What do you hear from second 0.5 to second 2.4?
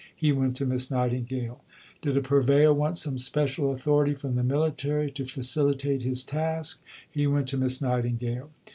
to Miss Nightingale. Did a